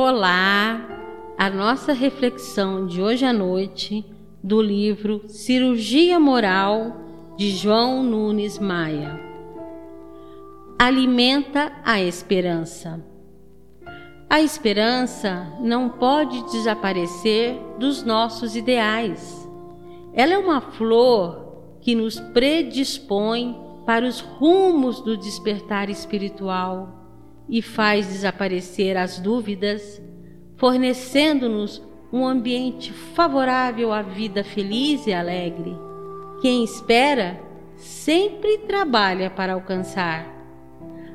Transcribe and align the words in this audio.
Olá! 0.00 0.80
A 1.36 1.50
nossa 1.50 1.92
reflexão 1.92 2.86
de 2.86 3.02
hoje 3.02 3.24
à 3.24 3.32
noite 3.32 4.06
do 4.40 4.62
livro 4.62 5.24
Cirurgia 5.26 6.20
Moral 6.20 7.34
de 7.36 7.50
João 7.50 8.04
Nunes 8.04 8.60
Maia. 8.60 9.20
Alimenta 10.78 11.72
a 11.84 12.00
esperança. 12.00 13.04
A 14.30 14.40
esperança 14.40 15.52
não 15.58 15.88
pode 15.88 16.44
desaparecer 16.52 17.58
dos 17.80 18.04
nossos 18.04 18.54
ideais. 18.54 19.50
Ela 20.14 20.34
é 20.34 20.38
uma 20.38 20.60
flor 20.60 21.76
que 21.80 21.96
nos 21.96 22.20
predispõe 22.20 23.52
para 23.84 24.06
os 24.06 24.20
rumos 24.20 25.00
do 25.00 25.16
despertar 25.16 25.90
espiritual 25.90 27.07
e 27.48 27.62
faz 27.62 28.06
desaparecer 28.06 28.96
as 28.96 29.18
dúvidas, 29.18 30.02
fornecendo-nos 30.56 31.82
um 32.12 32.26
ambiente 32.26 32.92
favorável 32.92 33.92
à 33.92 34.02
vida 34.02 34.42
feliz 34.44 35.06
e 35.06 35.12
alegre. 35.12 35.76
Quem 36.40 36.64
espera 36.64 37.40
sempre 37.76 38.58
trabalha 38.58 39.30
para 39.30 39.54
alcançar. 39.54 40.26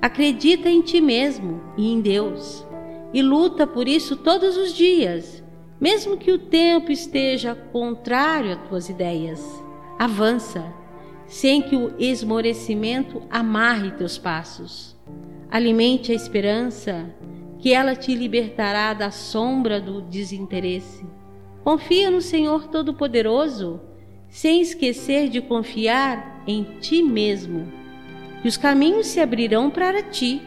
Acredita 0.00 0.68
em 0.68 0.80
ti 0.80 1.00
mesmo 1.00 1.60
e 1.76 1.92
em 1.92 2.00
Deus 2.00 2.66
e 3.12 3.22
luta 3.22 3.66
por 3.66 3.88
isso 3.88 4.16
todos 4.16 4.56
os 4.56 4.72
dias, 4.72 5.42
mesmo 5.80 6.16
que 6.16 6.30
o 6.30 6.38
tempo 6.38 6.92
esteja 6.92 7.54
contrário 7.54 8.52
às 8.52 8.68
tuas 8.68 8.88
ideias. 8.88 9.44
Avança, 9.98 10.64
sem 11.26 11.62
que 11.62 11.76
o 11.76 11.94
esmorecimento 11.98 13.22
amarre 13.30 13.90
teus 13.92 14.16
passos. 14.16 14.96
Alimente 15.50 16.12
a 16.12 16.14
esperança, 16.14 17.12
que 17.58 17.72
ela 17.72 17.96
te 17.96 18.14
libertará 18.14 18.94
da 18.94 19.10
sombra 19.10 19.80
do 19.80 20.00
desinteresse. 20.00 21.04
Confia 21.64 22.08
no 22.08 22.20
Senhor 22.20 22.68
Todo-Poderoso, 22.68 23.80
sem 24.28 24.60
esquecer 24.60 25.28
de 25.28 25.40
confiar 25.40 26.44
em 26.46 26.62
ti 26.80 27.02
mesmo, 27.02 27.66
que 28.40 28.46
os 28.46 28.56
caminhos 28.56 29.08
se 29.08 29.18
abrirão 29.18 29.70
para 29.70 30.04
ti, 30.04 30.40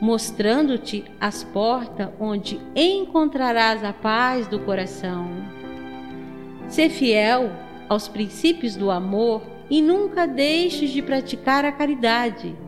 mostrando-te 0.00 1.04
as 1.20 1.44
portas 1.44 2.08
onde 2.18 2.60
encontrarás 2.74 3.84
a 3.84 3.92
paz 3.92 4.48
do 4.48 4.58
coração. 4.58 5.30
Ser 6.66 6.90
fiel 6.90 7.52
aos 7.88 8.08
princípios 8.08 8.74
do 8.74 8.90
amor 8.90 9.42
e 9.70 9.80
nunca 9.80 10.26
deixes 10.26 10.90
de 10.90 11.00
praticar 11.00 11.64
a 11.64 11.70
caridade 11.70 12.63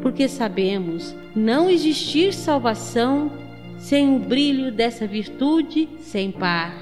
porque 0.00 0.28
sabemos 0.28 1.14
não 1.34 1.68
existir 1.68 2.32
salvação 2.32 3.30
sem 3.78 4.16
o 4.16 4.18
brilho 4.18 4.70
dessa 4.70 5.06
virtude 5.06 5.88
sem 5.98 6.30
par. 6.30 6.72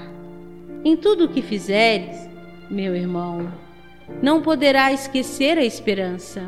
Em 0.85 0.95
tudo 0.95 1.25
o 1.25 1.29
que 1.29 1.41
fizeres, 1.41 2.29
meu 2.69 2.95
irmão, 2.95 3.51
não 4.21 4.41
poderá 4.41 4.91
esquecer 4.91 5.57
a 5.57 5.63
esperança. 5.63 6.43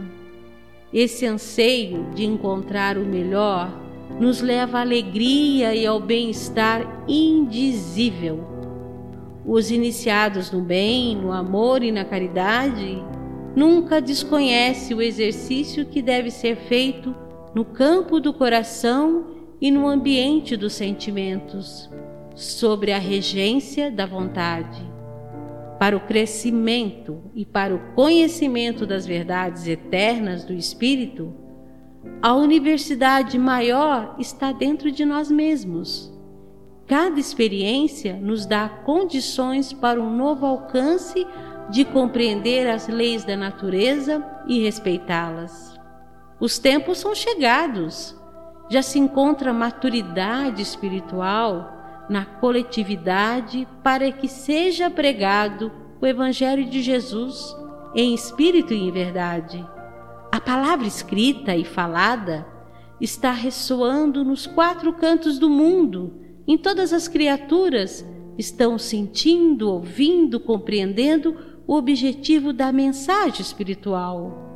Esse 0.93 1.25
anseio 1.25 2.07
de 2.13 2.23
encontrar 2.25 2.97
o 2.97 3.05
melhor 3.05 3.71
nos 4.19 4.41
leva 4.41 4.77
à 4.77 4.81
alegria 4.81 5.73
e 5.73 5.85
ao 5.85 5.99
bem-estar 5.99 7.03
indizível. 7.07 8.47
Os 9.45 9.71
iniciados 9.71 10.51
no 10.51 10.61
bem, 10.61 11.15
no 11.15 11.31
amor 11.31 11.83
e 11.83 11.91
na 11.91 12.05
caridade 12.05 13.03
nunca 13.55 14.01
desconhece 14.01 14.93
o 14.93 15.01
exercício 15.01 15.85
que 15.85 16.01
deve 16.01 16.31
ser 16.31 16.55
feito 16.55 17.15
no 17.53 17.63
campo 17.63 18.19
do 18.19 18.33
coração 18.33 19.27
e 19.61 19.71
no 19.71 19.87
ambiente 19.87 20.57
dos 20.57 20.73
sentimentos, 20.73 21.89
sobre 22.35 22.91
a 22.91 22.99
regência 22.99 23.91
da 23.91 24.05
vontade. 24.05 24.81
Para 25.79 25.95
o 25.95 26.01
crescimento 26.01 27.21
e 27.35 27.45
para 27.45 27.75
o 27.75 27.79
conhecimento 27.93 28.85
das 28.85 29.05
verdades 29.05 29.67
eternas 29.67 30.43
do 30.43 30.53
Espírito, 30.53 31.33
a 32.21 32.33
universidade 32.33 33.37
maior 33.37 34.15
está 34.19 34.51
dentro 34.51 34.91
de 34.91 35.05
nós 35.05 35.29
mesmos. 35.29 36.12
Cada 36.93 37.19
experiência 37.19 38.19
nos 38.21 38.45
dá 38.45 38.69
condições 38.69 39.73
para 39.73 39.99
um 39.99 40.15
novo 40.15 40.45
alcance 40.45 41.25
de 41.67 41.83
compreender 41.83 42.69
as 42.69 42.87
leis 42.87 43.25
da 43.25 43.35
natureza 43.35 44.23
e 44.45 44.61
respeitá-las. 44.61 45.75
Os 46.39 46.59
tempos 46.59 46.99
são 46.99 47.15
chegados, 47.15 48.15
já 48.69 48.83
se 48.83 48.99
encontra 48.99 49.51
maturidade 49.51 50.61
espiritual 50.61 52.05
na 52.07 52.25
coletividade 52.25 53.67
para 53.83 54.11
que 54.11 54.27
seja 54.27 54.87
pregado 54.87 55.71
o 55.99 56.05
Evangelho 56.05 56.65
de 56.65 56.83
Jesus 56.83 57.57
em 57.95 58.13
espírito 58.13 58.71
e 58.71 58.77
em 58.77 58.91
verdade. 58.91 59.67
A 60.31 60.39
palavra 60.39 60.85
escrita 60.85 61.55
e 61.55 61.65
falada 61.65 62.45
está 63.01 63.31
ressoando 63.31 64.23
nos 64.23 64.45
quatro 64.45 64.93
cantos 64.93 65.39
do 65.39 65.49
mundo, 65.49 66.21
em 66.47 66.57
todas 66.57 66.91
as 66.91 67.07
criaturas 67.07 68.05
estão 68.37 68.77
sentindo, 68.77 69.69
ouvindo, 69.69 70.39
compreendendo 70.39 71.35
o 71.65 71.75
objetivo 71.75 72.51
da 72.51 72.71
mensagem 72.71 73.41
espiritual. 73.41 74.51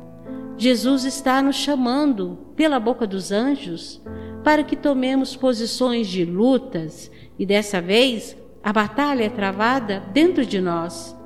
Jesus 0.56 1.04
está 1.04 1.40
nos 1.40 1.56
chamando, 1.56 2.38
pela 2.56 2.80
boca 2.80 3.06
dos 3.06 3.30
anjos, 3.30 4.02
para 4.42 4.64
que 4.64 4.76
tomemos 4.76 5.36
posições 5.36 6.08
de 6.08 6.24
lutas 6.24 7.10
e 7.38 7.46
dessa 7.46 7.80
vez 7.80 8.36
a 8.62 8.72
batalha 8.72 9.24
é 9.24 9.28
travada 9.28 10.02
dentro 10.12 10.44
de 10.44 10.60
nós, 10.60 11.16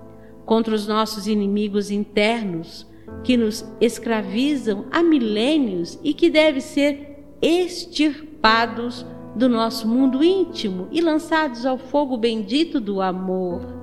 contra 0.44 0.75
os 0.75 0.87
nossos 0.87 1.27
inimigos 1.27 1.91
internos 1.91 2.87
que 3.25 3.37
nos 3.37 3.65
escravizam 3.81 4.87
há 4.91 5.03
milênios 5.03 5.99
e 6.03 6.12
que 6.12 6.29
devem 6.29 6.61
ser 6.61 7.25
extirpados 7.41 9.06
do 9.34 9.48
nosso 9.48 9.88
mundo 9.88 10.22
íntimo 10.22 10.88
e 10.91 11.00
lançados 11.00 11.65
ao 11.66 11.78
fogo 11.78 12.16
bendito 12.16 12.81
do 12.81 13.00
amor 13.00 13.82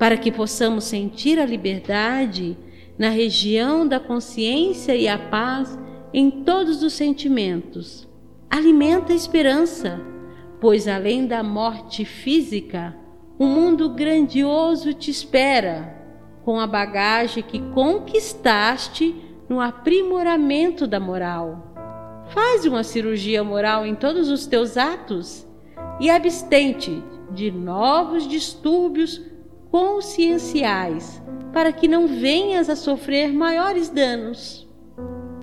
para 0.00 0.16
que 0.16 0.32
possamos 0.32 0.84
sentir 0.84 1.38
a 1.38 1.44
liberdade 1.44 2.56
na 2.98 3.10
região 3.10 3.86
da 3.86 4.00
consciência 4.00 4.96
e 4.96 5.06
a 5.06 5.18
paz 5.18 5.78
em 6.10 6.30
todos 6.30 6.82
os 6.82 6.94
sentimentos. 6.94 8.08
Alimenta 8.48 9.12
a 9.12 9.16
esperança, 9.16 10.00
pois 10.58 10.88
além 10.88 11.26
da 11.26 11.42
morte 11.42 12.06
física, 12.06 12.96
um 13.38 13.46
mundo 13.46 13.90
grandioso 13.90 14.94
te 14.94 15.10
espera, 15.10 15.94
com 16.46 16.58
a 16.58 16.66
bagagem 16.66 17.42
que 17.42 17.60
conquistaste 17.74 19.14
no 19.50 19.60
aprimoramento 19.60 20.86
da 20.86 20.98
moral. 20.98 21.69
Faz 22.30 22.64
uma 22.64 22.84
cirurgia 22.84 23.42
moral 23.42 23.84
em 23.84 23.94
todos 23.94 24.28
os 24.28 24.46
teus 24.46 24.76
atos 24.76 25.46
e 25.98 26.08
abstente 26.08 27.02
de 27.32 27.50
novos 27.50 28.26
distúrbios 28.26 29.20
conscienciais, 29.70 31.20
para 31.52 31.72
que 31.72 31.88
não 31.88 32.06
venhas 32.06 32.70
a 32.70 32.76
sofrer 32.76 33.32
maiores 33.32 33.88
danos. 33.88 34.68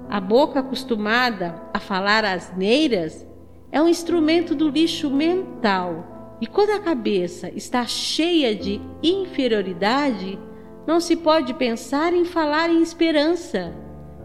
A 0.09 0.21
boca 0.21 0.61
acostumada 0.61 1.61
a 1.73 1.79
falar 1.79 2.23
asneiras 2.23 3.27
é 3.69 3.81
um 3.81 3.89
instrumento 3.89 4.55
do 4.55 4.69
lixo 4.69 5.09
mental, 5.09 6.37
e 6.39 6.47
quando 6.47 6.69
a 6.69 6.79
cabeça 6.79 7.49
está 7.49 7.85
cheia 7.85 8.55
de 8.55 8.79
inferioridade, 9.03 10.39
não 10.85 11.01
se 11.01 11.17
pode 11.17 11.53
pensar 11.53 12.13
em 12.13 12.23
falar 12.23 12.69
em 12.69 12.81
esperança, 12.81 13.73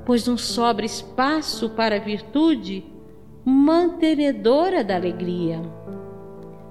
pois 0.04 0.26
não 0.26 0.36
sobra 0.36 0.84
espaço 0.84 1.70
para 1.70 1.96
a 1.96 2.00
virtude 2.00 2.84
mantenedora 3.44 4.84
da 4.84 4.94
alegria. 4.94 5.60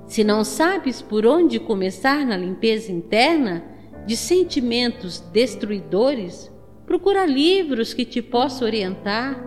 Se 0.05 0.23
não 0.23 0.43
sabes 0.43 1.01
por 1.01 1.25
onde 1.25 1.59
começar 1.59 2.25
na 2.25 2.35
limpeza 2.35 2.91
interna 2.91 3.63
de 4.05 4.17
sentimentos 4.17 5.19
destruidores, 5.19 6.51
procura 6.85 7.25
livros 7.25 7.93
que 7.93 8.03
te 8.03 8.21
possam 8.21 8.67
orientar. 8.67 9.41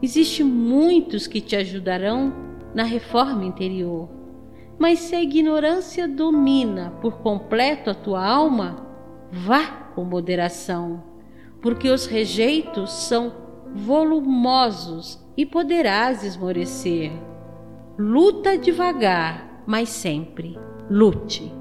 Existem 0.00 0.46
muitos 0.46 1.26
que 1.26 1.40
te 1.40 1.56
ajudarão 1.56 2.32
na 2.74 2.84
reforma 2.84 3.44
interior. 3.44 4.08
Mas 4.78 5.00
se 5.00 5.16
a 5.16 5.22
ignorância 5.22 6.06
domina 6.06 6.92
por 7.00 7.18
completo 7.18 7.90
a 7.90 7.94
tua 7.94 8.24
alma, 8.24 8.86
vá 9.32 9.66
com 9.94 10.04
moderação, 10.04 11.02
porque 11.60 11.88
os 11.88 12.06
rejeitos 12.06 12.92
são 12.92 13.32
volumosos 13.74 15.18
e 15.36 15.44
poderás 15.44 16.24
esmorecer. 16.24 17.12
Luta 17.98 18.56
devagar 18.56 19.48
mas 19.68 19.90
sempre 19.90 20.58
lute. 20.88 21.57